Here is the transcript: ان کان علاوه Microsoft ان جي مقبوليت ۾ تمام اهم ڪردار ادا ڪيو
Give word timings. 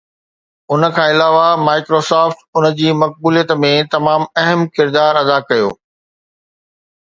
ان 0.71 0.81
کان 0.95 1.07
علاوه 1.15 1.47
Microsoft 1.67 2.39
ان 2.57 2.65
جي 2.79 2.87
مقبوليت 3.01 3.49
۾ 3.65 3.71
تمام 3.93 4.27
اهم 4.45 4.59
ڪردار 4.79 5.13
ادا 5.23 5.37
ڪيو 5.49 5.69